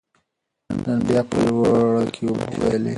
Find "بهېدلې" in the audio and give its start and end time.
2.57-2.89